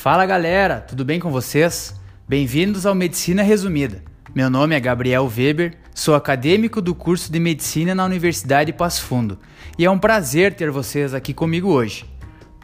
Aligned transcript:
Fala 0.00 0.24
galera, 0.24 0.80
tudo 0.80 1.04
bem 1.04 1.20
com 1.20 1.30
vocês? 1.30 1.94
Bem-vindos 2.26 2.86
ao 2.86 2.94
Medicina 2.94 3.42
Resumida. 3.42 4.02
Meu 4.34 4.48
nome 4.48 4.74
é 4.74 4.80
Gabriel 4.80 5.26
Weber, 5.26 5.74
sou 5.94 6.14
acadêmico 6.14 6.80
do 6.80 6.94
curso 6.94 7.30
de 7.30 7.38
Medicina 7.38 7.94
na 7.94 8.06
Universidade 8.06 8.72
Passo 8.72 9.02
Fundo 9.02 9.38
e 9.76 9.84
é 9.84 9.90
um 9.90 9.98
prazer 9.98 10.54
ter 10.54 10.70
vocês 10.70 11.12
aqui 11.12 11.34
comigo 11.34 11.68
hoje. 11.68 12.06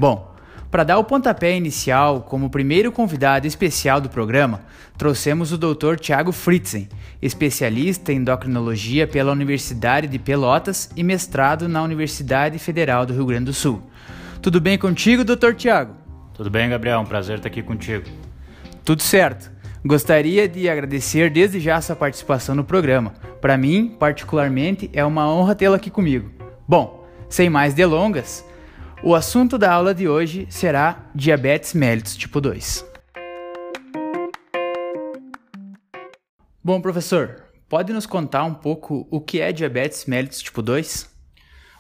Bom, 0.01 0.35
para 0.71 0.83
dar 0.83 0.97
o 0.97 1.05
pontapé 1.05 1.55
inicial, 1.55 2.23
como 2.23 2.49
primeiro 2.49 2.91
convidado 2.91 3.47
especial 3.47 4.01
do 4.01 4.09
programa, 4.09 4.63
trouxemos 4.97 5.53
o 5.53 5.59
Dr. 5.59 5.97
Tiago 6.01 6.33
Fritzen, 6.33 6.89
especialista 7.21 8.15
em 8.15 8.17
endocrinologia 8.17 9.07
pela 9.07 9.33
Universidade 9.33 10.09
de 10.09 10.19
Pelotas 10.19 10.89
e 10.97 11.03
mestrado 11.03 11.69
na 11.69 11.83
Universidade 11.83 12.59
Federal 12.59 13.05
do 13.05 13.13
Rio 13.13 13.27
Grande 13.27 13.45
do 13.45 13.53
Sul. 13.53 13.83
Tudo 14.41 14.59
bem 14.59 14.79
contigo, 14.79 15.23
Dr. 15.23 15.53
Tiago? 15.55 16.06
Tudo 16.37 16.51
bem, 16.51 16.69
Gabriel? 16.69 17.01
Um 17.01 17.07
prazer 17.07 17.39
estar 17.39 17.49
aqui 17.49 17.63
contigo. 17.63 18.05
Tudo 18.85 19.01
certo. 19.01 19.51
Gostaria 19.83 20.47
de 20.47 20.69
agradecer 20.69 21.31
desde 21.31 21.59
já 21.59 21.81
sua 21.81 21.97
participação 21.97 22.55
no 22.55 22.63
programa. 22.63 23.15
Para 23.41 23.57
mim, 23.57 23.97
particularmente, 23.99 24.91
é 24.93 25.03
uma 25.03 25.33
honra 25.33 25.55
tê-la 25.55 25.77
aqui 25.77 25.91
comigo. 25.91 26.31
Bom, 26.69 27.07
sem 27.31 27.49
mais 27.49 27.73
delongas, 27.73 28.45
o 29.03 29.15
assunto 29.15 29.57
da 29.57 29.73
aula 29.73 29.95
de 29.95 30.07
hoje 30.07 30.47
será 30.51 31.07
diabetes 31.15 31.73
mellitus 31.73 32.15
tipo 32.15 32.39
2. 32.39 32.85
Bom, 36.63 36.83
professor, 36.83 37.45
pode 37.67 37.95
nos 37.95 38.05
contar 38.05 38.45
um 38.45 38.53
pouco 38.53 39.09
o 39.11 39.23
que 39.23 39.41
é 39.41 39.53
diabetes 39.53 40.05
mellitus 40.05 40.43
tipo 40.43 40.61
2? 40.61 41.16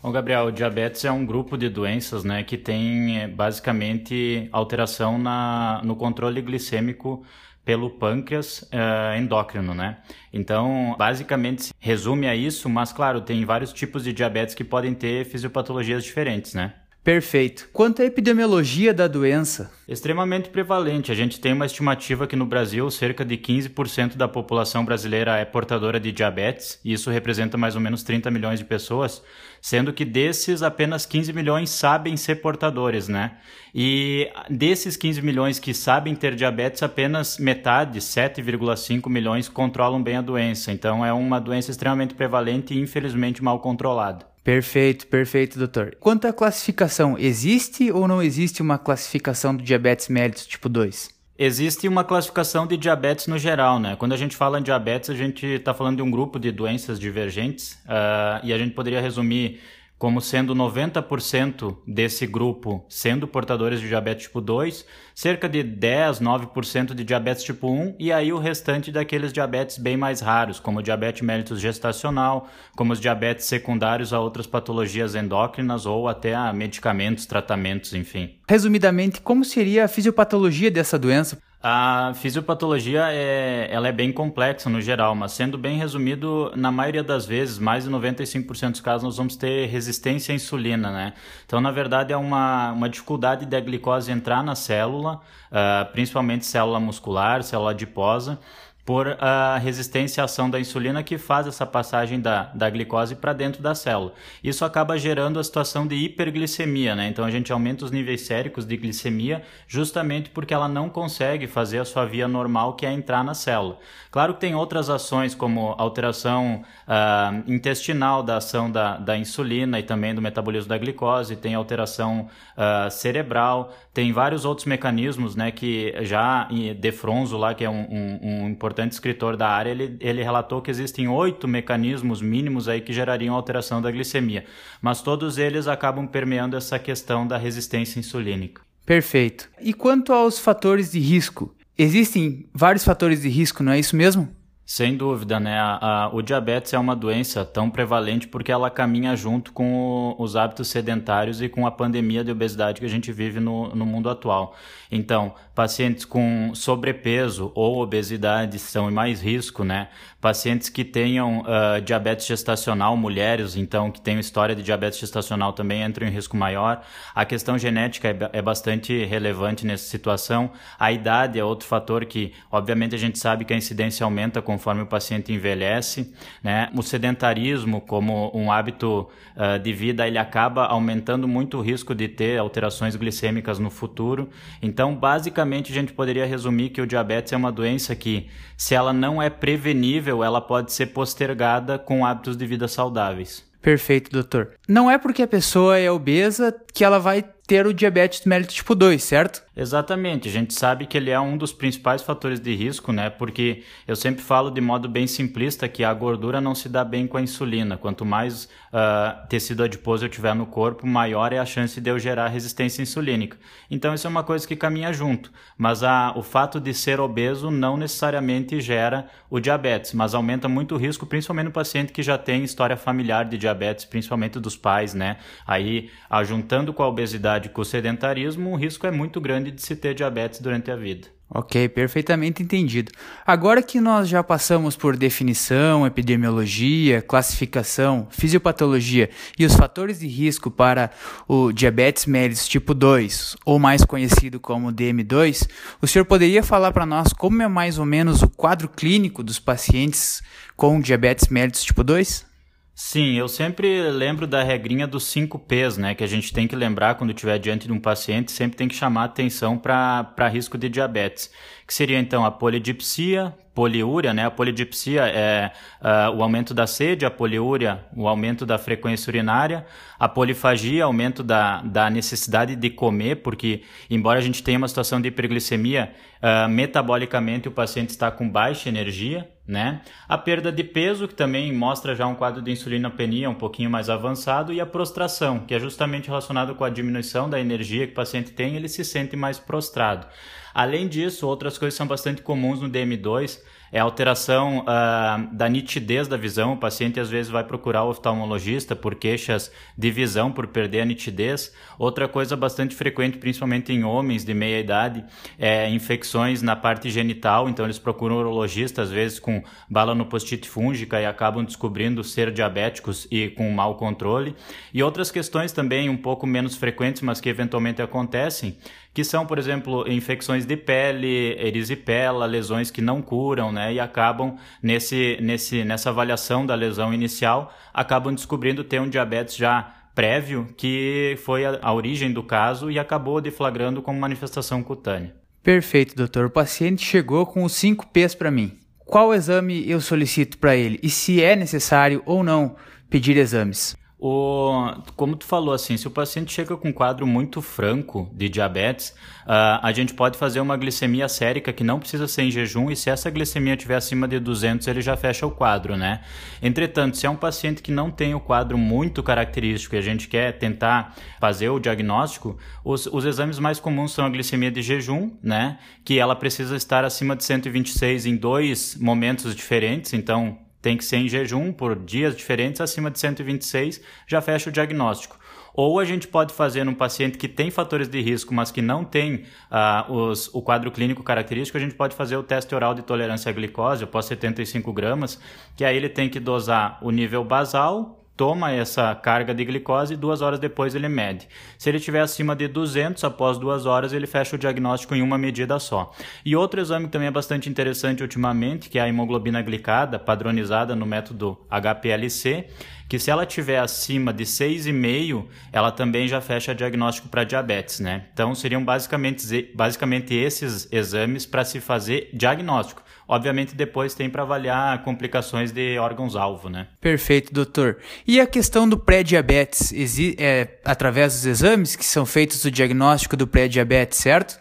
Bom, 0.06 0.12
Gabriel, 0.12 0.52
diabetes 0.52 1.04
é 1.04 1.10
um 1.10 1.26
grupo 1.26 1.58
de 1.58 1.68
doenças 1.68 2.22
né, 2.22 2.44
que 2.44 2.56
tem 2.56 3.22
eh, 3.22 3.26
basicamente 3.26 4.48
alteração 4.52 5.18
na, 5.18 5.80
no 5.82 5.96
controle 5.96 6.40
glicêmico 6.40 7.24
pelo 7.64 7.90
pâncreas 7.90 8.62
uh, 8.72 9.18
endócrino, 9.18 9.74
né? 9.74 9.98
Então, 10.32 10.94
basicamente, 10.96 11.72
resume 11.80 12.28
a 12.28 12.36
isso, 12.36 12.68
mas 12.68 12.92
claro, 12.92 13.20
tem 13.20 13.44
vários 13.44 13.72
tipos 13.72 14.04
de 14.04 14.12
diabetes 14.12 14.54
que 14.54 14.62
podem 14.62 14.94
ter 14.94 15.24
fisiopatologias 15.24 16.04
diferentes, 16.04 16.54
né? 16.54 16.74
Perfeito. 17.06 17.68
Quanto 17.72 18.02
à 18.02 18.04
epidemiologia 18.04 18.92
da 18.92 19.06
doença? 19.06 19.70
Extremamente 19.86 20.48
prevalente. 20.48 21.12
A 21.12 21.14
gente 21.14 21.38
tem 21.38 21.52
uma 21.52 21.64
estimativa 21.64 22.26
que 22.26 22.34
no 22.34 22.44
Brasil 22.44 22.90
cerca 22.90 23.24
de 23.24 23.36
15% 23.36 24.16
da 24.16 24.26
população 24.26 24.84
brasileira 24.84 25.36
é 25.36 25.44
portadora 25.44 26.00
de 26.00 26.10
diabetes, 26.10 26.80
e 26.84 26.92
isso 26.92 27.08
representa 27.08 27.56
mais 27.56 27.76
ou 27.76 27.80
menos 27.80 28.02
30 28.02 28.28
milhões 28.28 28.58
de 28.58 28.64
pessoas, 28.64 29.22
sendo 29.62 29.92
que 29.92 30.04
desses 30.04 30.64
apenas 30.64 31.06
15 31.06 31.32
milhões 31.32 31.70
sabem 31.70 32.16
ser 32.16 32.42
portadores, 32.42 33.06
né? 33.06 33.36
E 33.72 34.28
desses 34.50 34.96
15 34.96 35.22
milhões 35.22 35.60
que 35.60 35.72
sabem 35.72 36.12
ter 36.12 36.34
diabetes, 36.34 36.82
apenas 36.82 37.38
metade, 37.38 38.00
7,5 38.00 39.08
milhões, 39.08 39.48
controlam 39.48 40.02
bem 40.02 40.16
a 40.16 40.22
doença. 40.22 40.72
Então 40.72 41.06
é 41.06 41.12
uma 41.12 41.38
doença 41.38 41.70
extremamente 41.70 42.14
prevalente 42.14 42.74
e 42.74 42.80
infelizmente 42.80 43.44
mal 43.44 43.60
controlada. 43.60 44.34
Perfeito, 44.46 45.08
perfeito, 45.08 45.58
doutor. 45.58 45.96
Quanto 45.98 46.28
à 46.28 46.32
classificação, 46.32 47.18
existe 47.18 47.90
ou 47.90 48.06
não 48.06 48.22
existe 48.22 48.62
uma 48.62 48.78
classificação 48.78 49.52
do 49.52 49.60
diabetes 49.60 50.06
mellitus 50.06 50.46
tipo 50.46 50.68
2? 50.68 51.10
Existe 51.36 51.88
uma 51.88 52.04
classificação 52.04 52.64
de 52.64 52.76
diabetes 52.76 53.26
no 53.26 53.38
geral, 53.38 53.80
né? 53.80 53.96
Quando 53.96 54.12
a 54.12 54.16
gente 54.16 54.36
fala 54.36 54.60
em 54.60 54.62
diabetes, 54.62 55.10
a 55.10 55.16
gente 55.16 55.44
está 55.44 55.74
falando 55.74 55.96
de 55.96 56.02
um 56.02 56.08
grupo 56.08 56.38
de 56.38 56.52
doenças 56.52 57.00
divergentes 57.00 57.72
uh, 57.86 58.38
e 58.44 58.52
a 58.52 58.58
gente 58.58 58.72
poderia 58.72 59.00
resumir 59.00 59.60
como 59.98 60.20
sendo 60.20 60.54
90% 60.54 61.76
desse 61.86 62.26
grupo 62.26 62.84
sendo 62.88 63.26
portadores 63.26 63.80
de 63.80 63.88
diabetes 63.88 64.24
tipo 64.24 64.40
2, 64.40 64.84
cerca 65.14 65.48
de 65.48 65.62
10, 65.62 66.20
9% 66.20 66.94
de 66.94 67.04
diabetes 67.04 67.42
tipo 67.42 67.70
1 67.70 67.96
e 67.98 68.12
aí 68.12 68.32
o 68.32 68.38
restante 68.38 68.92
daqueles 68.92 69.32
diabetes 69.32 69.78
bem 69.78 69.96
mais 69.96 70.20
raros, 70.20 70.60
como 70.60 70.80
o 70.80 70.82
diabetes 70.82 71.22
mellitus 71.22 71.60
gestacional, 71.60 72.48
como 72.76 72.92
os 72.92 73.00
diabetes 73.00 73.46
secundários 73.46 74.12
a 74.12 74.20
outras 74.20 74.46
patologias 74.46 75.14
endócrinas 75.14 75.86
ou 75.86 76.08
até 76.08 76.34
a 76.34 76.52
medicamentos, 76.52 77.24
tratamentos, 77.24 77.94
enfim. 77.94 78.38
Resumidamente, 78.48 79.20
como 79.20 79.44
seria 79.44 79.84
a 79.84 79.88
fisiopatologia 79.88 80.70
dessa 80.70 80.98
doença? 80.98 81.38
A 81.68 82.14
fisiopatologia 82.14 83.08
é, 83.10 83.66
ela 83.72 83.88
é 83.88 83.92
bem 83.92 84.12
complexa 84.12 84.70
no 84.70 84.80
geral, 84.80 85.16
mas 85.16 85.32
sendo 85.32 85.58
bem 85.58 85.76
resumido, 85.76 86.52
na 86.54 86.70
maioria 86.70 87.02
das 87.02 87.26
vezes, 87.26 87.58
mais 87.58 87.82
de 87.82 87.90
95% 87.90 88.70
dos 88.70 88.80
casos, 88.80 89.02
nós 89.02 89.16
vamos 89.16 89.34
ter 89.34 89.66
resistência 89.66 90.32
à 90.32 90.36
insulina, 90.36 90.92
né? 90.92 91.12
Então, 91.44 91.60
na 91.60 91.72
verdade, 91.72 92.12
é 92.12 92.16
uma, 92.16 92.70
uma 92.70 92.88
dificuldade 92.88 93.44
da 93.46 93.58
glicose 93.58 94.12
entrar 94.12 94.44
na 94.44 94.54
célula, 94.54 95.20
uh, 95.50 95.90
principalmente 95.90 96.46
célula 96.46 96.78
muscular, 96.78 97.42
célula 97.42 97.72
adiposa, 97.72 98.38
por 98.86 99.16
a 99.20 99.58
resistência 99.58 100.22
à 100.22 100.26
ação 100.26 100.48
da 100.48 100.60
insulina 100.60 101.02
que 101.02 101.18
faz 101.18 101.48
essa 101.48 101.66
passagem 101.66 102.20
da, 102.20 102.44
da 102.54 102.70
glicose 102.70 103.16
para 103.16 103.32
dentro 103.32 103.60
da 103.60 103.74
célula. 103.74 104.14
Isso 104.44 104.64
acaba 104.64 104.96
gerando 104.96 105.40
a 105.40 105.44
situação 105.44 105.88
de 105.88 105.96
hiperglicemia, 105.96 106.94
né? 106.94 107.08
Então 107.08 107.24
a 107.24 107.30
gente 107.30 107.52
aumenta 107.52 107.84
os 107.84 107.90
níveis 107.90 108.20
séricos 108.20 108.64
de 108.64 108.76
glicemia 108.76 109.42
justamente 109.66 110.30
porque 110.30 110.54
ela 110.54 110.68
não 110.68 110.88
consegue 110.88 111.48
fazer 111.48 111.80
a 111.80 111.84
sua 111.84 112.04
via 112.04 112.28
normal 112.28 112.74
que 112.74 112.86
é 112.86 112.92
entrar 112.92 113.24
na 113.24 113.34
célula. 113.34 113.76
Claro 114.08 114.34
que 114.34 114.40
tem 114.40 114.54
outras 114.54 114.88
ações 114.88 115.34
como 115.34 115.74
alteração 115.76 116.62
uh, 116.86 117.52
intestinal 117.52 118.22
da 118.22 118.36
ação 118.36 118.70
da, 118.70 118.96
da 118.96 119.18
insulina 119.18 119.80
e 119.80 119.82
também 119.82 120.14
do 120.14 120.22
metabolismo 120.22 120.68
da 120.68 120.78
glicose, 120.78 121.34
tem 121.34 121.54
alteração 121.54 122.28
uh, 122.56 122.90
cerebral, 122.90 123.74
tem 123.96 124.12
vários 124.12 124.44
outros 124.44 124.66
mecanismos, 124.66 125.34
né? 125.34 125.50
Que 125.50 125.94
já 126.02 126.46
Defronzo 126.78 127.38
lá, 127.38 127.54
que 127.54 127.64
é 127.64 127.70
um, 127.70 127.86
um, 127.90 128.18
um 128.22 128.48
importante 128.50 128.76
importante 128.76 128.92
escritor 128.92 129.38
da 129.38 129.48
área, 129.48 129.70
ele, 129.70 129.96
ele 130.00 130.22
relatou 130.22 130.60
que 130.60 130.70
existem 130.70 131.08
oito 131.08 131.48
mecanismos 131.48 132.20
mínimos 132.20 132.68
aí 132.68 132.82
que 132.82 132.92
gerariam 132.92 133.34
alteração 133.34 133.80
da 133.80 133.90
glicemia, 133.90 134.44
mas 134.82 135.00
todos 135.00 135.38
eles 135.38 135.66
acabam 135.66 136.06
permeando 136.06 136.58
essa 136.58 136.78
questão 136.78 137.26
da 137.26 137.38
resistência 137.38 137.98
insulínica. 137.98 138.60
Perfeito. 138.84 139.48
E 139.62 139.72
quanto 139.72 140.12
aos 140.12 140.38
fatores 140.38 140.92
de 140.92 140.98
risco? 140.98 141.54
Existem 141.78 142.46
vários 142.52 142.84
fatores 142.84 143.22
de 143.22 143.30
risco, 143.30 143.62
não 143.62 143.72
é 143.72 143.78
isso 143.78 143.96
mesmo? 143.96 144.28
Sem 144.68 144.96
dúvida, 144.96 145.38
né? 145.38 145.60
A, 145.60 145.78
a, 145.80 146.08
o 146.12 146.20
diabetes 146.20 146.74
é 146.74 146.78
uma 146.78 146.96
doença 146.96 147.44
tão 147.44 147.70
prevalente 147.70 148.26
porque 148.26 148.50
ela 148.50 148.68
caminha 148.68 149.14
junto 149.14 149.52
com 149.52 150.16
o, 150.18 150.20
os 150.20 150.34
hábitos 150.34 150.66
sedentários 150.66 151.40
e 151.40 151.48
com 151.48 151.68
a 151.68 151.70
pandemia 151.70 152.24
de 152.24 152.32
obesidade 152.32 152.80
que 152.80 152.84
a 152.84 152.88
gente 152.90 153.12
vive 153.12 153.38
no, 153.38 153.72
no 153.76 153.86
mundo 153.86 154.10
atual. 154.10 154.56
Então, 154.90 155.34
pacientes 155.54 156.04
com 156.04 156.50
sobrepeso 156.52 157.52
ou 157.54 157.80
obesidade 157.80 158.58
são 158.58 158.90
em 158.90 158.92
mais 158.92 159.20
risco, 159.20 159.62
né? 159.62 159.88
Pacientes 160.20 160.68
que 160.68 160.84
tenham 160.84 161.40
uh, 161.42 161.80
diabetes 161.80 162.26
gestacional, 162.26 162.96
mulheres, 162.96 163.54
então, 163.54 163.92
que 163.92 164.00
tenham 164.00 164.18
história 164.18 164.56
de 164.56 164.64
diabetes 164.64 164.98
gestacional 164.98 165.52
também 165.52 165.82
entram 165.82 166.08
em 166.08 166.10
risco 166.10 166.36
maior. 166.36 166.82
A 167.14 167.24
questão 167.24 167.56
genética 167.56 168.08
é, 168.08 168.38
é 168.38 168.42
bastante 168.42 169.04
relevante 169.04 169.64
nessa 169.64 169.84
situação. 169.84 170.50
A 170.76 170.90
idade 170.90 171.38
é 171.38 171.44
outro 171.44 171.68
fator 171.68 172.04
que, 172.04 172.32
obviamente, 172.50 172.96
a 172.96 172.98
gente 172.98 173.18
sabe 173.18 173.44
que 173.44 173.54
a 173.54 173.56
incidência 173.56 174.02
aumenta 174.02 174.42
com 174.42 174.55
conforme 174.56 174.80
o 174.80 174.86
paciente 174.86 175.30
envelhece, 175.32 176.14
né? 176.42 176.70
O 176.74 176.82
sedentarismo 176.82 177.78
como 177.78 178.30
um 178.34 178.50
hábito 178.50 179.06
uh, 179.36 179.58
de 179.58 179.70
vida, 179.70 180.08
ele 180.08 180.16
acaba 180.16 180.64
aumentando 180.64 181.28
muito 181.28 181.58
o 181.58 181.60
risco 181.60 181.94
de 181.94 182.08
ter 182.08 182.38
alterações 182.38 182.96
glicêmicas 182.96 183.58
no 183.58 183.68
futuro. 183.68 184.30
Então, 184.62 184.94
basicamente, 184.94 185.70
a 185.70 185.74
gente 185.74 185.92
poderia 185.92 186.24
resumir 186.24 186.70
que 186.70 186.80
o 186.80 186.86
diabetes 186.86 187.34
é 187.34 187.36
uma 187.36 187.52
doença 187.52 187.94
que, 187.94 188.28
se 188.56 188.74
ela 188.74 188.94
não 188.94 189.20
é 189.20 189.28
prevenível, 189.28 190.24
ela 190.24 190.40
pode 190.40 190.72
ser 190.72 190.86
postergada 190.86 191.78
com 191.78 192.06
hábitos 192.06 192.34
de 192.34 192.46
vida 192.46 192.66
saudáveis. 192.66 193.44
Perfeito, 193.60 194.10
doutor. 194.10 194.52
Não 194.66 194.90
é 194.90 194.96
porque 194.96 195.22
a 195.22 195.28
pessoa 195.28 195.78
é 195.78 195.90
obesa 195.90 196.54
que 196.72 196.82
ela 196.82 196.98
vai 196.98 197.22
ter 197.46 197.66
o 197.66 197.72
diabetes 197.72 198.24
mellitus 198.24 198.56
tipo 198.56 198.74
2, 198.74 199.02
certo? 199.02 199.46
Exatamente, 199.56 200.28
a 200.28 200.30
gente 200.30 200.52
sabe 200.52 200.84
que 200.84 200.98
ele 200.98 201.10
é 201.10 201.18
um 201.18 201.34
dos 201.34 201.50
principais 201.50 202.02
fatores 202.02 202.38
de 202.38 202.54
risco, 202.54 202.92
né? 202.92 203.08
Porque 203.08 203.62
eu 203.88 203.96
sempre 203.96 204.22
falo 204.22 204.50
de 204.50 204.60
modo 204.60 204.86
bem 204.86 205.06
simplista 205.06 205.66
que 205.66 205.82
a 205.82 205.94
gordura 205.94 206.42
não 206.42 206.54
se 206.54 206.68
dá 206.68 206.84
bem 206.84 207.06
com 207.06 207.16
a 207.16 207.22
insulina. 207.22 207.78
Quanto 207.78 208.04
mais 208.04 208.44
uh, 208.44 209.26
tecido 209.28 209.62
adiposo 209.62 210.04
eu 210.04 210.10
tiver 210.10 210.34
no 210.34 210.44
corpo, 210.44 210.86
maior 210.86 211.32
é 211.32 211.38
a 211.38 211.46
chance 211.46 211.80
de 211.80 211.88
eu 211.88 211.98
gerar 211.98 212.28
resistência 212.28 212.82
insulínica. 212.82 213.38
Então 213.70 213.94
isso 213.94 214.06
é 214.06 214.10
uma 214.10 214.22
coisa 214.22 214.46
que 214.46 214.56
caminha 214.56 214.92
junto. 214.92 215.32
Mas 215.56 215.82
a, 215.82 216.12
o 216.14 216.22
fato 216.22 216.60
de 216.60 216.74
ser 216.74 217.00
obeso 217.00 217.50
não 217.50 217.78
necessariamente 217.78 218.60
gera 218.60 219.06
o 219.30 219.40
diabetes, 219.40 219.94
mas 219.94 220.14
aumenta 220.14 220.48
muito 220.48 220.74
o 220.74 220.78
risco, 220.78 221.06
principalmente 221.06 221.46
no 221.46 221.52
paciente 221.52 221.92
que 221.92 222.02
já 222.02 222.18
tem 222.18 222.44
história 222.44 222.76
familiar 222.76 223.24
de 223.24 223.38
diabetes, 223.38 223.86
principalmente 223.86 224.38
dos 224.38 224.56
pais, 224.56 224.92
né? 224.92 225.16
Aí, 225.46 225.90
ajuntando 226.10 226.74
com 226.74 226.82
a 226.82 226.88
obesidade 226.88 227.35
com 227.48 227.60
o 227.60 227.64
sedentarismo, 227.64 228.50
o 228.50 228.56
risco 228.56 228.86
é 228.86 228.90
muito 228.90 229.20
grande 229.20 229.50
de 229.50 229.62
se 229.62 229.76
ter 229.76 229.94
diabetes 229.94 230.40
durante 230.40 230.70
a 230.70 230.76
vida. 230.76 231.08
Ok, 231.28 231.68
perfeitamente 231.70 232.40
entendido. 232.40 232.92
Agora 233.26 233.60
que 233.60 233.80
nós 233.80 234.08
já 234.08 234.22
passamos 234.22 234.76
por 234.76 234.96
definição, 234.96 235.84
epidemiologia, 235.84 237.02
classificação, 237.02 238.06
fisiopatologia 238.10 239.10
e 239.36 239.44
os 239.44 239.54
fatores 239.54 239.98
de 239.98 240.06
risco 240.06 240.52
para 240.52 240.90
o 241.26 241.50
diabetes 241.50 242.06
mellitus 242.06 242.46
tipo 242.46 242.72
2, 242.72 243.36
ou 243.44 243.58
mais 243.58 243.84
conhecido 243.84 244.38
como 244.38 244.72
DM2, 244.72 245.48
o 245.82 245.86
senhor 245.88 246.04
poderia 246.04 246.44
falar 246.44 246.70
para 246.70 246.86
nós 246.86 247.12
como 247.12 247.42
é 247.42 247.48
mais 247.48 247.76
ou 247.76 247.84
menos 247.84 248.22
o 248.22 248.28
quadro 248.28 248.68
clínico 248.68 249.24
dos 249.24 249.40
pacientes 249.40 250.22
com 250.56 250.80
diabetes 250.80 251.26
mellitus 251.26 251.64
tipo 251.64 251.82
2? 251.82 252.35
Sim, 252.78 253.14
eu 253.14 253.26
sempre 253.26 253.90
lembro 253.90 254.26
da 254.26 254.42
regrinha 254.42 254.86
dos 254.86 255.04
5 255.04 255.38
P's, 255.38 255.78
né? 255.78 255.94
Que 255.94 256.04
a 256.04 256.06
gente 256.06 256.30
tem 256.30 256.46
que 256.46 256.54
lembrar 256.54 256.96
quando 256.96 257.08
estiver 257.08 257.38
diante 257.38 257.66
de 257.66 257.72
um 257.72 257.80
paciente, 257.80 258.30
sempre 258.30 258.54
tem 258.54 258.68
que 258.68 258.74
chamar 258.74 259.04
atenção 259.04 259.56
para 259.56 260.28
risco 260.28 260.58
de 260.58 260.68
diabetes. 260.68 261.30
Que 261.66 261.72
seria 261.72 261.98
então 261.98 262.22
a 262.22 262.30
polidipsia, 262.30 263.34
poliúria, 263.54 264.12
né? 264.12 264.26
A 264.26 264.30
polidipsia 264.30 265.06
é 265.06 265.52
uh, 265.80 266.18
o 266.18 266.22
aumento 266.22 266.52
da 266.52 266.66
sede, 266.66 267.06
a 267.06 267.10
poliúria, 267.10 267.82
o 267.96 268.06
aumento 268.06 268.44
da 268.44 268.58
frequência 268.58 269.10
urinária, 269.10 269.64
a 269.98 270.06
polifagia, 270.06 270.84
aumento 270.84 271.22
da, 271.22 271.62
da 271.62 271.88
necessidade 271.88 272.54
de 272.54 272.68
comer, 272.68 273.22
porque 273.22 273.62
embora 273.88 274.18
a 274.18 274.22
gente 274.22 274.42
tenha 274.42 274.58
uma 274.58 274.68
situação 274.68 275.00
de 275.00 275.08
hiperglicemia, 275.08 275.94
uh, 276.22 276.46
metabolicamente 276.46 277.48
o 277.48 277.52
paciente 277.52 277.88
está 277.88 278.10
com 278.10 278.28
baixa 278.28 278.68
energia, 278.68 279.26
né? 279.46 279.80
A 280.08 280.18
perda 280.18 280.50
de 280.50 280.64
peso, 280.64 281.06
que 281.06 281.14
também 281.14 281.52
mostra 281.52 281.94
já 281.94 282.06
um 282.06 282.14
quadro 282.14 282.42
de 282.42 282.50
insulinopenia 282.50 283.30
um 283.30 283.34
pouquinho 283.34 283.70
mais 283.70 283.88
avançado, 283.88 284.52
e 284.52 284.60
a 284.60 284.66
prostração, 284.66 285.40
que 285.40 285.54
é 285.54 285.60
justamente 285.60 286.08
relacionado 286.08 286.54
com 286.54 286.64
a 286.64 286.70
diminuição 286.70 287.30
da 287.30 287.38
energia 287.38 287.86
que 287.86 287.92
o 287.92 287.96
paciente 287.96 288.32
tem, 288.32 288.56
ele 288.56 288.68
se 288.68 288.84
sente 288.84 289.16
mais 289.16 289.38
prostrado. 289.38 290.06
Além 290.52 290.88
disso, 290.88 291.26
outras 291.26 291.58
coisas 291.58 291.76
são 291.76 291.86
bastante 291.86 292.22
comuns 292.22 292.60
no 292.60 292.70
DM2, 292.70 293.40
é 293.76 293.78
a 293.78 293.82
alteração 293.82 294.60
uh, 294.60 295.34
da 295.36 295.50
nitidez 295.50 296.08
da 296.08 296.16
visão. 296.16 296.54
O 296.54 296.56
paciente 296.56 296.98
às 296.98 297.10
vezes 297.10 297.30
vai 297.30 297.44
procurar 297.44 297.84
o 297.84 297.90
oftalmologista 297.90 298.74
por 298.74 298.94
queixas 298.94 299.52
de 299.76 299.90
visão, 299.90 300.32
por 300.32 300.46
perder 300.46 300.80
a 300.80 300.84
nitidez. 300.86 301.52
Outra 301.78 302.08
coisa 302.08 302.34
bastante 302.34 302.74
frequente, 302.74 303.18
principalmente 303.18 303.74
em 303.74 303.84
homens 303.84 304.24
de 304.24 304.32
meia 304.32 304.60
idade, 304.60 305.04
é 305.38 305.68
infecções 305.68 306.40
na 306.40 306.56
parte 306.56 306.88
genital. 306.88 307.50
Então 307.50 307.66
eles 307.66 307.78
procuram 307.78 308.16
urologista, 308.16 308.80
às 308.80 308.90
vezes 308.90 309.20
com 309.20 309.42
bala 309.68 309.94
no 309.94 310.06
post-it 310.06 310.48
fúngica 310.48 310.98
e 310.98 311.04
acabam 311.04 311.44
descobrindo 311.44 312.02
ser 312.02 312.32
diabéticos 312.32 313.06
e 313.10 313.28
com 313.28 313.50
mau 313.50 313.74
controle. 313.74 314.34
E 314.72 314.82
outras 314.82 315.10
questões 315.10 315.52
também 315.52 315.90
um 315.90 315.98
pouco 315.98 316.26
menos 316.26 316.56
frequentes, 316.56 317.02
mas 317.02 317.20
que 317.20 317.28
eventualmente 317.28 317.82
acontecem, 317.82 318.56
que 318.96 319.04
são, 319.04 319.26
por 319.26 319.38
exemplo, 319.38 319.86
infecções 319.86 320.46
de 320.46 320.56
pele, 320.56 321.36
erisipela, 321.38 322.24
lesões 322.24 322.70
que 322.70 322.80
não 322.80 323.02
curam, 323.02 323.52
né? 323.52 323.74
E 323.74 323.78
acabam 323.78 324.36
nesse, 324.62 325.18
nesse, 325.20 325.64
nessa 325.64 325.90
avaliação 325.90 326.46
da 326.46 326.54
lesão 326.54 326.94
inicial, 326.94 327.54
acabam 327.74 328.14
descobrindo 328.14 328.64
ter 328.64 328.80
um 328.80 328.88
diabetes 328.88 329.36
já 329.36 329.70
prévio, 329.94 330.48
que 330.56 331.14
foi 331.26 331.44
a, 331.44 331.58
a 331.60 331.74
origem 331.74 332.10
do 332.10 332.22
caso 332.22 332.70
e 332.70 332.78
acabou 332.78 333.20
deflagrando 333.20 333.82
como 333.82 334.00
manifestação 334.00 334.62
cutânea. 334.62 335.14
Perfeito, 335.42 335.94
doutor. 335.94 336.24
O 336.24 336.30
paciente 336.30 336.82
chegou 336.82 337.26
com 337.26 337.44
os 337.44 337.52
5 337.52 337.88
P's 337.88 338.14
para 338.14 338.30
mim. 338.30 338.56
Qual 338.78 339.12
exame 339.12 339.70
eu 339.70 339.78
solicito 339.78 340.38
para 340.38 340.56
ele 340.56 340.80
e 340.82 340.88
se 340.88 341.22
é 341.22 341.36
necessário 341.36 342.02
ou 342.06 342.24
não 342.24 342.56
pedir 342.88 343.18
exames? 343.18 343.76
O, 344.08 344.72
como 344.94 345.16
tu 345.16 345.26
falou, 345.26 345.52
assim, 345.52 345.76
se 345.76 345.88
o 345.88 345.90
paciente 345.90 346.32
chega 346.32 346.56
com 346.56 346.68
um 346.68 346.72
quadro 346.72 347.04
muito 347.04 347.42
franco 347.42 348.08
de 348.12 348.28
diabetes, 348.28 348.90
uh, 349.26 349.58
a 349.60 349.72
gente 349.72 349.94
pode 349.94 350.16
fazer 350.16 350.38
uma 350.38 350.56
glicemia 350.56 351.08
sérica 351.08 351.52
que 351.52 351.64
não 351.64 351.80
precisa 351.80 352.06
ser 352.06 352.22
em 352.22 352.30
jejum 352.30 352.70
e 352.70 352.76
se 352.76 352.88
essa 352.88 353.10
glicemia 353.10 353.54
estiver 353.54 353.74
acima 353.74 354.06
de 354.06 354.20
200, 354.20 354.64
ele 354.68 354.80
já 354.80 354.96
fecha 354.96 355.26
o 355.26 355.30
quadro, 355.32 355.76
né? 355.76 356.02
Entretanto, 356.40 356.96
se 356.96 357.04
é 357.04 357.10
um 357.10 357.16
paciente 357.16 357.60
que 357.60 357.72
não 357.72 357.90
tem 357.90 358.14
o 358.14 358.20
quadro 358.20 358.56
muito 358.56 359.02
característico 359.02 359.74
e 359.74 359.78
a 359.78 359.82
gente 359.82 360.06
quer 360.06 360.38
tentar 360.38 360.94
fazer 361.18 361.48
o 361.48 361.58
diagnóstico, 361.58 362.38
os, 362.64 362.86
os 362.86 363.04
exames 363.04 363.40
mais 363.40 363.58
comuns 363.58 363.90
são 363.90 364.06
a 364.06 364.08
glicemia 364.08 364.52
de 364.52 364.62
jejum, 364.62 365.10
né? 365.20 365.58
Que 365.84 365.98
ela 365.98 366.14
precisa 366.14 366.54
estar 366.54 366.84
acima 366.84 367.16
de 367.16 367.24
126 367.24 368.06
em 368.06 368.14
dois 368.14 368.76
momentos 368.76 369.34
diferentes, 369.34 369.92
então 369.94 370.45
tem 370.60 370.76
que 370.76 370.84
ser 370.84 370.96
em 370.96 371.08
jejum 371.08 371.52
por 371.52 371.76
dias 371.76 372.16
diferentes, 372.16 372.60
acima 372.60 372.90
de 372.90 372.98
126 372.98 373.80
já 374.06 374.20
fecha 374.20 374.50
o 374.50 374.52
diagnóstico. 374.52 375.18
Ou 375.54 375.80
a 375.80 375.84
gente 375.86 376.06
pode 376.06 376.34
fazer 376.34 376.64
num 376.64 376.74
paciente 376.74 377.16
que 377.16 377.26
tem 377.26 377.50
fatores 377.50 377.88
de 377.88 378.00
risco, 378.02 378.34
mas 378.34 378.50
que 378.50 378.60
não 378.60 378.84
tem 378.84 379.24
uh, 379.50 379.90
os, 379.90 380.28
o 380.34 380.42
quadro 380.42 380.70
clínico 380.70 381.02
característico, 381.02 381.56
a 381.56 381.60
gente 381.60 381.74
pode 381.74 381.96
fazer 381.96 382.16
o 382.16 382.22
teste 382.22 382.54
oral 382.54 382.74
de 382.74 382.82
tolerância 382.82 383.30
à 383.30 383.32
glicose 383.32 383.82
após 383.82 384.04
75 384.04 384.70
gramas, 384.72 385.18
que 385.56 385.64
aí 385.64 385.74
ele 385.74 385.88
tem 385.88 386.10
que 386.10 386.20
dosar 386.20 386.78
o 386.82 386.90
nível 386.90 387.24
basal, 387.24 388.05
toma 388.16 388.50
essa 388.50 388.94
carga 388.94 389.34
de 389.34 389.44
glicose 389.44 389.94
e 389.94 389.96
duas 389.96 390.22
horas 390.22 390.38
depois 390.38 390.74
ele 390.74 390.88
mede. 390.88 391.28
Se 391.58 391.68
ele 391.68 391.78
estiver 391.78 392.00
acima 392.00 392.34
de 392.34 392.48
200, 392.48 393.04
após 393.04 393.38
duas 393.38 393.66
horas 393.66 393.92
ele 393.92 394.06
fecha 394.06 394.36
o 394.36 394.38
diagnóstico 394.38 394.94
em 394.94 395.02
uma 395.02 395.18
medida 395.18 395.58
só. 395.58 395.92
E 396.24 396.34
outro 396.34 396.60
exame 396.60 396.86
que 396.86 396.92
também 396.92 397.08
é 397.08 397.10
bastante 397.10 397.48
interessante 397.48 398.02
ultimamente, 398.02 398.70
que 398.70 398.78
é 398.78 398.82
a 398.82 398.88
hemoglobina 398.88 399.42
glicada, 399.42 399.98
padronizada 399.98 400.74
no 400.74 400.86
método 400.86 401.38
HPLC, 401.50 402.46
que 402.88 402.98
se 402.98 403.10
ela 403.10 403.26
tiver 403.26 403.58
acima 403.58 404.12
de 404.12 404.24
6,5, 404.24 405.26
ela 405.52 405.72
também 405.72 406.06
já 406.06 406.20
fecha 406.20 406.54
diagnóstico 406.54 407.08
para 407.08 407.24
diabetes, 407.24 407.80
né? 407.80 408.06
Então 408.12 408.34
seriam 408.34 408.64
basicamente, 408.64 409.50
basicamente 409.54 410.14
esses 410.14 410.68
exames 410.72 411.26
para 411.26 411.44
se 411.44 411.60
fazer 411.60 412.10
diagnóstico. 412.12 412.82
Obviamente 413.08 413.54
depois 413.54 413.94
tem 413.94 414.10
para 414.10 414.22
avaliar 414.22 414.82
complicações 414.82 415.52
de 415.52 415.78
órgãos-alvo, 415.78 416.48
né? 416.48 416.66
Perfeito, 416.80 417.32
doutor. 417.32 417.78
E 418.06 418.20
a 418.20 418.26
questão 418.26 418.68
do 418.68 418.78
pré-diabetes, 418.78 419.72
é 420.18 420.58
através 420.64 421.14
dos 421.14 421.26
exames 421.26 421.76
que 421.76 421.84
são 421.84 422.04
feitos 422.04 422.44
o 422.44 422.50
diagnóstico 422.50 423.16
do 423.16 423.26
pré-diabetes, 423.26 423.98
certo? 423.98 424.38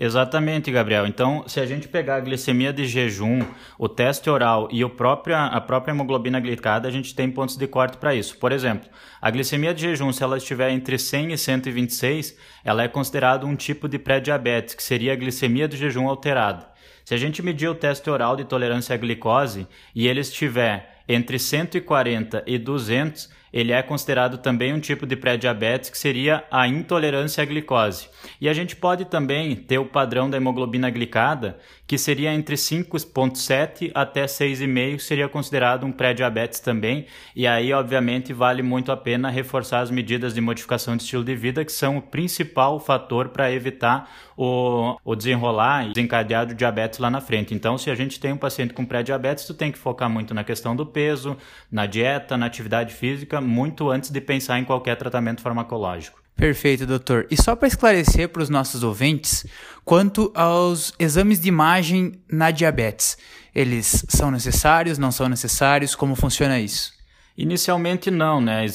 Exatamente, 0.00 0.70
Gabriel. 0.70 1.08
Então, 1.08 1.42
se 1.48 1.58
a 1.58 1.66
gente 1.66 1.88
pegar 1.88 2.16
a 2.16 2.20
glicemia 2.20 2.72
de 2.72 2.86
jejum, 2.86 3.40
o 3.76 3.88
teste 3.88 4.30
oral 4.30 4.68
e 4.70 4.84
o 4.84 4.86
a 4.86 5.60
própria 5.60 5.92
hemoglobina 5.92 6.38
glicada, 6.38 6.86
a 6.86 6.90
gente 6.90 7.16
tem 7.16 7.28
pontos 7.28 7.56
de 7.56 7.66
corte 7.66 7.96
para 7.96 8.14
isso. 8.14 8.38
Por 8.38 8.52
exemplo, 8.52 8.88
a 9.20 9.28
glicemia 9.28 9.74
de 9.74 9.82
jejum, 9.82 10.12
se 10.12 10.22
ela 10.22 10.36
estiver 10.36 10.70
entre 10.70 10.96
100 10.98 11.32
e 11.32 11.38
126, 11.38 12.36
ela 12.64 12.84
é 12.84 12.88
considerada 12.88 13.44
um 13.44 13.56
tipo 13.56 13.88
de 13.88 13.98
pré-diabetes, 13.98 14.76
que 14.76 14.84
seria 14.84 15.14
a 15.14 15.16
glicemia 15.16 15.66
de 15.66 15.76
jejum 15.76 16.08
alterada. 16.08 16.68
Se 17.04 17.12
a 17.12 17.18
gente 17.18 17.42
medir 17.42 17.68
o 17.68 17.74
teste 17.74 18.08
oral 18.08 18.36
de 18.36 18.44
tolerância 18.44 18.94
à 18.94 18.98
glicose 18.98 19.66
e 19.96 20.06
ele 20.06 20.20
estiver 20.20 21.02
entre 21.08 21.40
140 21.40 22.44
e 22.46 22.56
200, 22.56 23.30
ele 23.52 23.72
é 23.72 23.82
considerado 23.82 24.38
também 24.38 24.72
um 24.72 24.80
tipo 24.80 25.06
de 25.06 25.16
pré-diabetes 25.16 25.90
que 25.90 25.98
seria 25.98 26.44
a 26.50 26.66
intolerância 26.66 27.42
à 27.42 27.46
glicose. 27.46 28.08
E 28.40 28.48
a 28.48 28.52
gente 28.52 28.76
pode 28.76 29.04
também 29.04 29.54
ter 29.56 29.78
o 29.78 29.86
padrão 29.86 30.28
da 30.28 30.36
hemoglobina 30.36 30.90
glicada, 30.90 31.58
que 31.86 31.96
seria 31.96 32.32
entre 32.34 32.54
5,7 32.54 33.90
até 33.94 34.26
6,5, 34.26 34.98
seria 34.98 35.28
considerado 35.28 35.84
um 35.84 35.92
pré-diabetes 35.92 36.60
também. 36.60 37.06
E 37.34 37.46
aí, 37.46 37.72
obviamente, 37.72 38.32
vale 38.32 38.62
muito 38.62 38.92
a 38.92 38.96
pena 38.96 39.30
reforçar 39.30 39.80
as 39.80 39.90
medidas 39.90 40.34
de 40.34 40.40
modificação 40.40 40.96
de 40.96 41.02
estilo 41.02 41.24
de 41.24 41.34
vida, 41.34 41.64
que 41.64 41.72
são 41.72 41.96
o 41.96 42.02
principal 42.02 42.78
fator 42.78 43.30
para 43.30 43.50
evitar 43.50 44.10
o, 44.36 44.96
o 45.04 45.16
desenrolar 45.16 45.86
e 45.86 45.92
desencadear 45.92 46.46
do 46.46 46.54
diabetes 46.54 46.98
lá 46.98 47.10
na 47.10 47.20
frente. 47.20 47.54
Então, 47.54 47.76
se 47.76 47.90
a 47.90 47.94
gente 47.94 48.20
tem 48.20 48.32
um 48.32 48.36
paciente 48.36 48.72
com 48.72 48.84
pré-diabetes, 48.84 49.44
tu 49.44 49.54
tem 49.54 49.72
que 49.72 49.78
focar 49.78 50.08
muito 50.08 50.32
na 50.32 50.44
questão 50.44 50.76
do 50.76 50.86
peso, 50.86 51.36
na 51.72 51.86
dieta, 51.86 52.36
na 52.36 52.46
atividade 52.46 52.94
física, 52.94 53.37
muito 53.40 53.90
antes 53.90 54.10
de 54.10 54.20
pensar 54.20 54.58
em 54.58 54.64
qualquer 54.64 54.96
tratamento 54.96 55.42
farmacológico. 55.42 56.18
Perfeito, 56.36 56.86
doutor. 56.86 57.26
E 57.30 57.36
só 57.36 57.56
para 57.56 57.66
esclarecer 57.66 58.28
para 58.28 58.42
os 58.42 58.48
nossos 58.48 58.84
ouvintes, 58.84 59.44
quanto 59.84 60.30
aos 60.34 60.94
exames 60.98 61.40
de 61.40 61.48
imagem 61.48 62.12
na 62.30 62.52
diabetes, 62.52 63.18
eles 63.52 64.04
são 64.08 64.30
necessários, 64.30 64.98
não 64.98 65.10
são 65.10 65.28
necessários? 65.28 65.96
Como 65.96 66.14
funciona 66.14 66.60
isso? 66.60 66.97
Inicialmente 67.40 68.10
não, 68.10 68.40
né? 68.40 68.66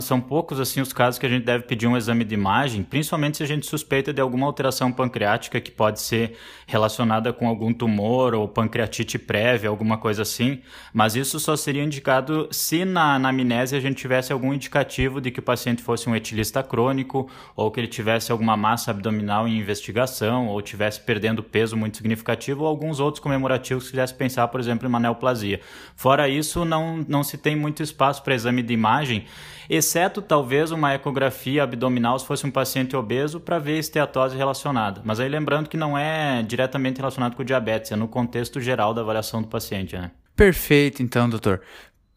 São 0.00 0.20
poucos 0.20 0.58
assim 0.58 0.80
os 0.80 0.92
casos 0.92 1.20
que 1.20 1.26
a 1.26 1.28
gente 1.28 1.44
deve 1.44 1.62
pedir 1.62 1.86
um 1.86 1.96
exame 1.96 2.24
de 2.24 2.34
imagem, 2.34 2.82
principalmente 2.82 3.36
se 3.36 3.44
a 3.44 3.46
gente 3.46 3.64
suspeita 3.64 4.12
de 4.12 4.20
alguma 4.20 4.44
alteração 4.44 4.90
pancreática 4.90 5.60
que 5.60 5.70
pode 5.70 6.00
ser 6.00 6.36
relacionada 6.66 7.32
com 7.32 7.46
algum 7.46 7.72
tumor 7.72 8.34
ou 8.34 8.48
pancreatite 8.48 9.20
prévia, 9.20 9.70
alguma 9.70 9.98
coisa 9.98 10.22
assim. 10.22 10.60
Mas 10.92 11.14
isso 11.14 11.38
só 11.38 11.54
seria 11.54 11.84
indicado 11.84 12.48
se 12.50 12.84
na 12.84 13.14
anamnese 13.14 13.76
a 13.76 13.80
gente 13.80 13.98
tivesse 13.98 14.32
algum 14.32 14.52
indicativo 14.52 15.20
de 15.20 15.30
que 15.30 15.38
o 15.38 15.42
paciente 15.42 15.80
fosse 15.80 16.10
um 16.10 16.16
etilista 16.16 16.60
crônico 16.60 17.30
ou 17.54 17.70
que 17.70 17.78
ele 17.78 17.86
tivesse 17.86 18.32
alguma 18.32 18.56
massa 18.56 18.90
abdominal 18.90 19.46
em 19.46 19.56
investigação 19.56 20.48
ou 20.48 20.60
tivesse 20.60 21.00
perdendo 21.00 21.40
peso 21.40 21.76
muito 21.76 21.98
significativo 21.98 22.62
ou 22.62 22.66
alguns 22.66 22.98
outros 22.98 23.22
comemorativos 23.22 23.84
que 23.84 23.90
fizesse 23.90 24.14
pensar, 24.14 24.48
por 24.48 24.58
exemplo, 24.58 24.86
em 24.86 24.88
uma 24.88 24.98
neoplasia. 24.98 25.60
Fora 25.94 26.28
isso, 26.28 26.64
não, 26.64 27.04
não 27.06 27.22
se 27.22 27.38
tem 27.38 27.54
muito 27.54 27.80
espaço 27.80 28.07
passo 28.08 28.22
para 28.22 28.34
exame 28.34 28.62
de 28.62 28.72
imagem, 28.72 29.26
exceto 29.68 30.22
talvez 30.22 30.70
uma 30.70 30.94
ecografia 30.94 31.62
abdominal 31.62 32.18
se 32.18 32.26
fosse 32.26 32.46
um 32.46 32.50
paciente 32.50 32.96
obeso 32.96 33.38
para 33.38 33.58
ver 33.58 33.78
esteatose 33.78 34.36
relacionada. 34.36 35.02
Mas 35.04 35.20
aí 35.20 35.28
lembrando 35.28 35.68
que 35.68 35.76
não 35.76 35.96
é 35.96 36.42
diretamente 36.42 36.98
relacionado 36.98 37.36
com 37.36 37.44
diabetes, 37.44 37.92
é 37.92 37.96
no 37.96 38.08
contexto 38.08 38.60
geral 38.60 38.94
da 38.94 39.02
avaliação 39.02 39.42
do 39.42 39.48
paciente, 39.48 39.94
né? 39.94 40.10
Perfeito, 40.34 41.02
então, 41.02 41.28
doutor 41.28 41.60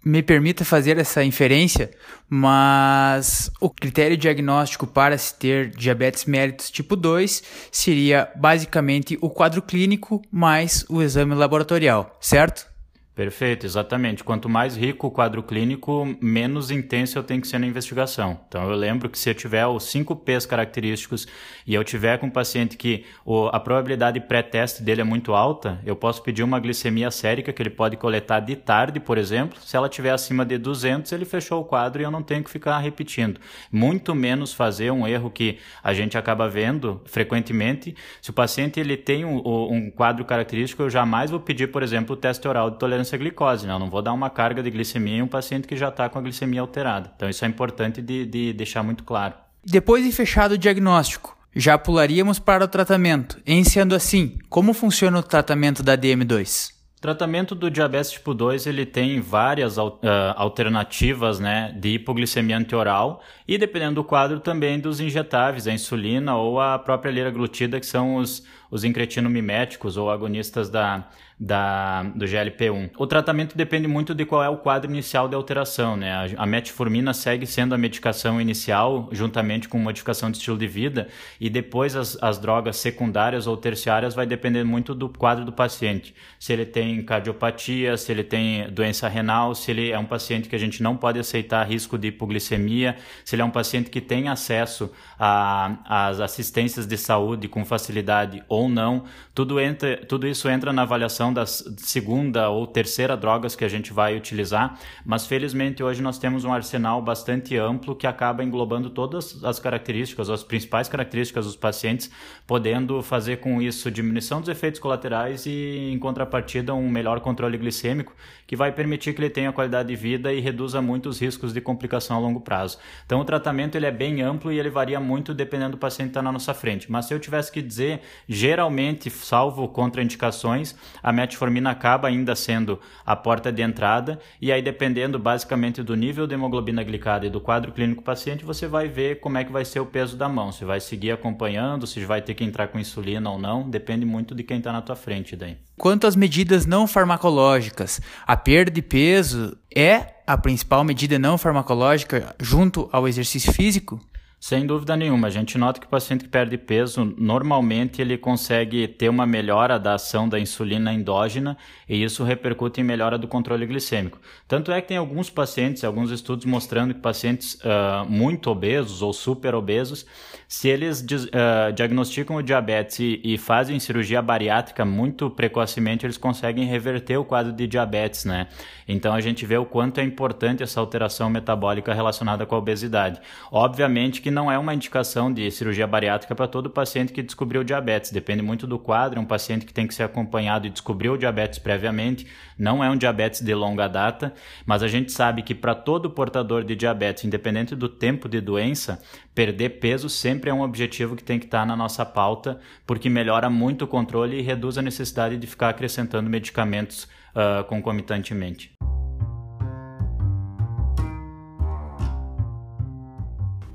me 0.03 0.23
permita 0.23 0.65
fazer 0.65 0.97
essa 0.97 1.23
inferência, 1.23 1.91
mas 2.27 3.51
o 3.61 3.69
critério 3.69 4.17
diagnóstico 4.17 4.87
para 4.87 5.15
se 5.15 5.37
ter 5.37 5.69
diabetes 5.69 6.25
mellitus 6.25 6.71
tipo 6.71 6.95
2 6.95 7.43
seria 7.71 8.27
basicamente 8.35 9.15
o 9.21 9.29
quadro 9.29 9.61
clínico 9.61 10.19
mais 10.31 10.83
o 10.89 11.03
exame 11.03 11.35
laboratorial, 11.35 12.17
certo? 12.19 12.70
Perfeito, 13.13 13.65
exatamente. 13.65 14.23
Quanto 14.23 14.47
mais 14.47 14.77
rico 14.77 15.07
o 15.07 15.11
quadro 15.11 15.43
clínico, 15.43 16.15
menos 16.21 16.71
intenso 16.71 17.19
eu 17.19 17.23
tenho 17.23 17.41
que 17.41 17.47
ser 17.47 17.59
na 17.59 17.67
investigação. 17.67 18.39
Então 18.47 18.69
eu 18.69 18.75
lembro 18.75 19.09
que 19.09 19.19
se 19.19 19.29
eu 19.29 19.35
tiver 19.35 19.67
os 19.67 19.83
5 19.83 20.15
P's 20.15 20.45
característicos 20.45 21.27
e 21.67 21.73
eu 21.73 21.83
tiver 21.83 22.17
com 22.17 22.27
um 22.27 22.29
paciente 22.29 22.77
que 22.77 23.03
o, 23.25 23.47
a 23.47 23.59
probabilidade 23.59 24.21
pré-teste 24.21 24.81
dele 24.81 25.01
é 25.01 25.03
muito 25.03 25.33
alta, 25.33 25.81
eu 25.85 25.93
posso 25.93 26.23
pedir 26.23 26.41
uma 26.41 26.57
glicemia 26.57 27.11
sérica 27.11 27.51
que 27.51 27.61
ele 27.61 27.69
pode 27.69 27.97
coletar 27.97 28.39
de 28.39 28.55
tarde, 28.55 28.97
por 28.97 29.17
exemplo. 29.17 29.59
Se 29.59 29.75
ela 29.75 29.89
tiver 29.89 30.11
acima 30.11 30.45
de 30.45 30.57
200, 30.57 31.11
ele 31.11 31.25
fechou 31.25 31.59
o 31.59 31.65
quadro 31.65 32.01
e 32.01 32.05
eu 32.05 32.11
não 32.11 32.23
tenho 32.23 32.41
que 32.41 32.49
ficar 32.49 32.79
repetindo. 32.79 33.41
Muito 33.69 34.15
menos 34.15 34.53
fazer 34.53 34.89
um 34.89 35.05
erro 35.05 35.29
que 35.29 35.57
a 35.83 35.93
gente 35.93 36.17
acaba 36.17 36.47
vendo 36.47 37.01
frequentemente. 37.03 37.93
Se 38.21 38.29
o 38.29 38.33
paciente 38.33 38.79
ele 38.79 38.95
tem 38.95 39.25
um, 39.25 39.41
um 39.45 39.91
quadro 39.91 40.23
característico, 40.23 40.81
eu 40.81 40.89
jamais 40.89 41.29
vou 41.29 41.41
pedir, 41.41 41.67
por 41.67 41.83
exemplo, 41.83 42.13
o 42.13 42.17
teste 42.17 42.47
oral 42.47 42.71
de 42.71 42.79
tolerância 42.79 43.00
intolerância 43.01 43.15
à 43.15 43.19
glicose, 43.19 43.67
né? 43.67 43.73
Eu 43.73 43.79
não 43.79 43.89
vou 43.89 44.01
dar 44.01 44.13
uma 44.13 44.29
carga 44.29 44.63
de 44.63 44.69
glicemia 44.69 45.17
em 45.17 45.21
um 45.21 45.27
paciente 45.27 45.67
que 45.67 45.75
já 45.75 45.89
está 45.89 46.07
com 46.07 46.19
a 46.19 46.21
glicemia 46.21 46.61
alterada. 46.61 47.11
Então 47.15 47.29
isso 47.29 47.43
é 47.43 47.47
importante 47.47 48.01
de, 48.01 48.25
de 48.25 48.53
deixar 48.53 48.83
muito 48.83 49.03
claro. 49.03 49.33
Depois 49.63 50.03
de 50.03 50.11
fechado 50.11 50.53
o 50.53 50.57
diagnóstico, 50.57 51.37
já 51.55 51.77
pularíamos 51.77 52.39
para 52.39 52.63
o 52.63 52.67
tratamento. 52.67 53.39
Em 53.45 53.63
sendo 53.63 53.93
assim, 53.93 54.37
como 54.49 54.73
funciona 54.73 55.19
o 55.19 55.23
tratamento 55.23 55.83
da 55.83 55.97
DM2? 55.97 56.71
O 56.97 57.01
tratamento 57.01 57.55
do 57.55 57.69
diabetes 57.71 58.11
tipo 58.11 58.31
2 58.31 58.67
ele 58.67 58.85
tem 58.85 59.19
várias 59.19 59.77
uh, 59.77 59.99
alternativas 60.35 61.39
né, 61.39 61.75
de 61.79 61.95
hipoglicemia 61.95 62.57
antioral 62.57 63.23
e 63.51 63.57
dependendo 63.57 63.95
do 63.95 64.03
quadro 64.05 64.39
também 64.39 64.79
dos 64.79 65.01
injetáveis, 65.01 65.67
a 65.67 65.73
insulina 65.73 66.37
ou 66.37 66.57
a 66.57 66.79
própria 66.79 67.11
liraglutida, 67.11 67.81
que 67.81 67.85
são 67.85 68.15
os, 68.15 68.47
os 68.71 68.85
incretinomiméticos 68.85 69.97
ou 69.97 70.09
agonistas 70.09 70.69
da, 70.69 71.09
da, 71.43 72.03
do 72.03 72.25
GLP-1. 72.25 72.91
O 72.99 73.07
tratamento 73.07 73.57
depende 73.57 73.87
muito 73.87 74.13
de 74.13 74.25
qual 74.25 74.43
é 74.43 74.47
o 74.47 74.57
quadro 74.57 74.91
inicial 74.91 75.27
de 75.27 75.33
alteração. 75.33 75.97
Né? 75.97 76.11
A, 76.11 76.43
a, 76.43 76.45
metformina 76.45 77.15
segue 77.15 77.47
sendo 77.47 77.73
a 77.73 77.77
medicação 77.79 78.39
inicial, 78.39 79.09
juntamente 79.11 79.67
com 79.67 79.79
modificação 79.79 80.29
de 80.29 80.37
estilo 80.37 80.55
de 80.55 80.67
vida, 80.67 81.07
e 81.39 81.49
depois 81.49 81.95
as, 81.95 82.15
as 82.21 82.37
drogas 82.37 82.77
secundárias 82.77 83.47
ou 83.47 83.57
terciárias 83.57 84.13
vai 84.13 84.27
depender 84.27 84.63
muito 84.63 84.93
do 84.93 85.09
quadro 85.09 85.43
do 85.43 85.51
paciente. 85.51 86.13
Se 86.39 86.53
ele 86.53 86.65
tem 86.65 87.03
cardiopatia, 87.03 87.97
se 87.97 88.11
ele 88.11 88.23
tem 88.23 88.69
doença 88.71 89.07
renal, 89.07 89.55
se 89.55 89.71
ele 89.71 89.89
é 89.89 89.97
um 89.97 90.05
paciente 90.05 90.47
que 90.47 90.55
a 90.55 90.59
gente 90.59 90.83
não 90.83 90.95
pode 90.95 91.17
aceitar 91.17 91.67
risco 91.67 91.97
de 91.97 92.09
hipoglicemia, 92.09 92.95
se 93.25 93.35
ele 93.35 93.40
é 93.41 93.45
um 93.45 93.51
paciente 93.51 93.89
que 93.89 93.99
tem 93.99 94.29
acesso 94.29 94.91
às 95.19 96.19
assistências 96.19 96.85
de 96.85 96.97
saúde 96.97 97.47
com 97.47 97.65
facilidade 97.65 98.43
ou 98.47 98.69
não. 98.69 99.03
Tudo, 99.33 99.59
entra, 99.59 99.97
tudo 100.07 100.27
isso 100.27 100.49
entra 100.49 100.71
na 100.71 100.83
avaliação 100.83 101.33
da 101.33 101.45
segunda 101.45 102.49
ou 102.49 102.65
terceira 102.67 103.17
drogas 103.17 103.55
que 103.55 103.65
a 103.65 103.69
gente 103.69 103.93
vai 103.93 104.15
utilizar, 104.15 104.77
mas 105.05 105.25
felizmente 105.25 105.83
hoje 105.83 106.01
nós 106.01 106.17
temos 106.17 106.45
um 106.45 106.53
arsenal 106.53 107.01
bastante 107.01 107.57
amplo 107.57 107.95
que 107.95 108.07
acaba 108.07 108.43
englobando 108.43 108.89
todas 108.89 109.43
as 109.43 109.59
características, 109.59 110.29
as 110.29 110.43
principais 110.43 110.87
características 110.87 111.45
dos 111.45 111.55
pacientes, 111.55 112.11
podendo 112.45 113.01
fazer 113.01 113.37
com 113.37 113.61
isso 113.61 113.89
diminuição 113.91 114.39
dos 114.39 114.49
efeitos 114.49 114.79
colaterais 114.79 115.45
e, 115.45 115.91
em 115.91 115.99
contrapartida, 115.99 116.73
um 116.73 116.89
melhor 116.89 117.19
controle 117.19 117.57
glicêmico, 117.57 118.13
que 118.45 118.55
vai 118.55 118.71
permitir 118.71 119.13
que 119.13 119.21
ele 119.21 119.29
tenha 119.29 119.51
qualidade 119.51 119.89
de 119.89 119.95
vida 119.95 120.33
e 120.33 120.39
reduza 120.39 120.81
muito 120.81 121.09
os 121.09 121.19
riscos 121.19 121.53
de 121.53 121.61
complicação 121.61 122.17
a 122.17 122.19
longo 122.19 122.41
prazo. 122.41 122.77
Então, 123.05 123.19
tratamento 123.31 123.75
ele 123.75 123.85
é 123.85 123.91
bem 123.91 124.21
amplo 124.21 124.51
e 124.51 124.59
ele 124.59 124.69
varia 124.69 124.99
muito 124.99 125.33
dependendo 125.33 125.71
do 125.71 125.77
paciente 125.77 126.07
que 126.07 126.11
está 126.11 126.21
na 126.21 126.33
nossa 126.33 126.53
frente. 126.53 126.91
Mas 126.91 127.05
se 127.05 127.13
eu 127.13 127.19
tivesse 127.19 127.49
que 127.49 127.61
dizer, 127.61 128.01
geralmente, 128.27 129.09
salvo 129.09 129.69
contraindicações, 129.69 130.75
a 131.01 131.13
metformina 131.13 131.71
acaba 131.71 132.09
ainda 132.09 132.35
sendo 132.35 132.77
a 133.05 133.15
porta 133.15 133.49
de 133.49 133.61
entrada, 133.61 134.19
e 134.41 134.51
aí 134.51 134.61
dependendo 134.61 135.17
basicamente 135.17 135.81
do 135.81 135.95
nível 135.95 136.27
de 136.27 136.33
hemoglobina 136.33 136.83
glicada 136.83 137.25
e 137.25 137.29
do 137.29 137.39
quadro 137.39 137.71
clínico 137.71 138.03
paciente, 138.03 138.43
você 138.43 138.67
vai 138.67 138.89
ver 138.89 139.21
como 139.21 139.37
é 139.37 139.45
que 139.45 139.51
vai 139.51 139.63
ser 139.63 139.79
o 139.79 139.85
peso 139.85 140.17
da 140.17 140.27
mão, 140.27 140.51
se 140.51 140.65
vai 140.65 140.81
seguir 140.81 141.11
acompanhando, 141.11 141.87
se 141.87 142.03
vai 142.03 142.21
ter 142.21 142.33
que 142.33 142.43
entrar 142.43 142.67
com 142.67 142.77
insulina 142.77 143.29
ou 143.29 143.39
não, 143.39 143.69
depende 143.69 144.05
muito 144.05 144.35
de 144.35 144.43
quem 144.43 144.57
está 144.57 144.73
na 144.73 144.81
tua 144.81 144.97
frente 144.97 145.37
daí. 145.37 145.55
Quanto 145.77 146.05
às 146.05 146.17
medidas 146.17 146.65
não 146.65 146.85
farmacológicas, 146.85 148.01
a 148.27 148.35
perda 148.35 148.71
de 148.71 148.81
peso 148.81 149.57
é 149.73 150.20
a 150.31 150.37
principal 150.37 150.83
medida 150.83 151.19
não 151.19 151.37
farmacológica 151.37 152.33
junto 152.39 152.87
ao 152.91 153.07
exercício 153.07 153.51
físico? 153.51 153.99
Sem 154.43 154.65
dúvida 154.65 154.97
nenhuma, 154.97 155.27
a 155.27 155.29
gente 155.29 155.55
nota 155.55 155.79
que 155.79 155.85
o 155.85 155.89
paciente 155.89 156.23
que 156.23 156.29
perde 156.29 156.57
peso, 156.57 157.05
normalmente 157.15 158.01
ele 158.01 158.17
consegue 158.17 158.87
ter 158.87 159.07
uma 159.07 159.23
melhora 159.23 159.77
da 159.77 159.93
ação 159.93 160.27
da 160.27 160.39
insulina 160.39 160.91
endógena 160.91 161.55
e 161.87 162.03
isso 162.03 162.23
repercute 162.23 162.81
em 162.81 162.83
melhora 162.83 163.19
do 163.19 163.27
controle 163.27 163.67
glicêmico. 163.67 164.19
Tanto 164.47 164.71
é 164.71 164.81
que 164.81 164.87
tem 164.87 164.97
alguns 164.97 165.29
pacientes, 165.29 165.83
alguns 165.83 166.09
estudos 166.09 166.43
mostrando 166.45 166.91
que 166.91 166.99
pacientes 166.99 167.53
uh, 167.53 168.03
muito 168.09 168.49
obesos 168.49 169.03
ou 169.03 169.13
super 169.13 169.53
obesos, 169.53 170.07
se 170.47 170.67
eles 170.67 171.01
uh, 171.01 171.71
diagnosticam 171.75 172.35
o 172.35 172.41
diabetes 172.41 172.99
e, 172.99 173.21
e, 173.23 173.37
fazem 173.37 173.79
cirurgia 173.79 174.23
bariátrica 174.23 174.83
muito 174.83 175.29
precocemente, 175.29 176.03
eles 176.05 176.17
conseguem 176.17 176.65
reverter 176.65 177.15
o 177.15 177.23
quadro 177.23 177.53
de 177.53 177.67
diabetes, 177.67 178.25
né? 178.25 178.47
Então 178.87 179.13
a 179.13 179.21
gente 179.21 179.45
vê 179.45 179.57
o 179.57 179.65
quanto 179.65 179.99
é 179.99 180.03
importante 180.03 180.63
essa 180.63 180.79
alteração 180.79 181.29
metabólica 181.29 181.93
relacionada 181.93 182.45
com 182.45 182.55
a 182.55 182.57
obesidade. 182.57 183.21
Obviamente 183.51 184.19
que 184.19 184.30
não 184.31 184.51
é 184.51 184.57
uma 184.57 184.73
indicação 184.73 185.31
de 185.31 185.51
cirurgia 185.51 185.85
bariátrica 185.85 186.33
para 186.33 186.47
todo 186.47 186.69
paciente 186.69 187.13
que 187.13 187.21
descobriu 187.21 187.63
diabetes, 187.63 188.11
depende 188.11 188.41
muito 188.41 188.65
do 188.65 188.79
quadro, 188.79 189.19
um 189.19 189.25
paciente 189.25 189.65
que 189.65 189.73
tem 189.73 189.85
que 189.85 189.93
ser 189.93 190.03
acompanhado 190.03 190.65
e 190.65 190.69
descobriu 190.69 191.17
diabetes 191.17 191.59
previamente, 191.59 192.25
não 192.57 192.83
é 192.83 192.89
um 192.89 192.97
diabetes 192.97 193.41
de 193.41 193.53
longa 193.53 193.87
data, 193.87 194.33
mas 194.65 194.81
a 194.81 194.87
gente 194.87 195.11
sabe 195.11 195.43
que 195.43 195.53
para 195.53 195.75
todo 195.75 196.09
portador 196.09 196.63
de 196.63 196.75
diabetes, 196.75 197.25
independente 197.25 197.75
do 197.75 197.89
tempo 197.89 198.27
de 198.27 198.41
doença, 198.41 199.01
perder 199.35 199.79
peso 199.79 200.09
sempre 200.09 200.49
é 200.49 200.53
um 200.53 200.61
objetivo 200.61 201.15
que 201.15 201.23
tem 201.23 201.37
que 201.37 201.45
estar 201.45 201.59
tá 201.59 201.65
na 201.65 201.75
nossa 201.75 202.05
pauta, 202.05 202.59
porque 202.87 203.09
melhora 203.09 203.49
muito 203.49 203.85
o 203.85 203.87
controle 203.87 204.39
e 204.39 204.41
reduz 204.41 204.77
a 204.77 204.81
necessidade 204.81 205.37
de 205.37 205.45
ficar 205.45 205.69
acrescentando 205.69 206.29
medicamentos 206.29 207.03
uh, 207.35 207.63
concomitantemente. 207.65 208.71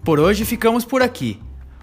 Por 0.06 0.20
hoje 0.20 0.44
ficamos 0.44 0.84
por 0.84 1.02
aqui. 1.02 1.40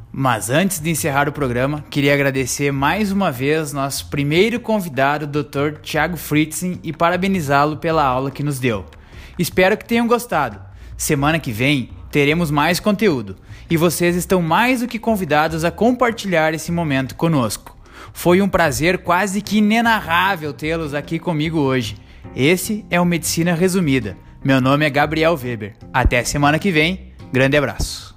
Mas 0.10 0.50
antes 0.50 0.80
de 0.80 0.90
encerrar 0.90 1.28
o 1.28 1.34
programa, 1.34 1.84
queria 1.90 2.14
agradecer 2.14 2.72
mais 2.72 3.12
uma 3.12 3.30
vez 3.30 3.74
nosso 3.74 4.10
primeiro 4.10 4.62
convidado, 4.62 5.28
Dr. 5.28 5.80
Thiago 5.82 6.16
Fritzen, 6.16 6.80
e 6.82 6.94
parabenizá-lo 6.94 7.76
pela 7.76 8.02
aula 8.02 8.32
que 8.32 8.42
nos 8.42 8.60
deu. 8.60 8.86
Espero 9.38 9.76
que 9.76 9.84
tenham 9.84 10.08
gostado. 10.08 10.58
Semana 10.96 11.38
que 11.38 11.52
vem 11.52 11.90
teremos 12.10 12.50
mais 12.50 12.80
conteúdo 12.80 13.36
e 13.70 13.76
vocês 13.76 14.16
estão 14.16 14.42
mais 14.42 14.80
do 14.80 14.88
que 14.88 14.98
convidados 14.98 15.66
a 15.66 15.70
compartilhar 15.70 16.54
esse 16.54 16.72
momento 16.72 17.16
conosco. 17.16 17.78
Foi 18.14 18.42
um 18.42 18.48
prazer 18.48 19.00
quase 19.00 19.42
que 19.42 19.58
inenarrável 19.58 20.54
tê-los 20.54 20.94
aqui 20.94 21.20
comigo 21.20 21.60
hoje. 21.60 21.98
Esse 22.34 22.86
é 22.90 23.02
o 23.02 23.06
Medicina 23.06 23.54
Resumida. 23.54 24.16
Meu 24.42 24.62
nome 24.62 24.86
é 24.86 24.90
Gabriel 24.90 25.38
Weber. 25.38 25.76
Até 25.94 26.24
semana 26.24 26.58
que 26.58 26.72
vem. 26.72 27.12
Grande 27.34 27.58
abraço. 27.58 28.13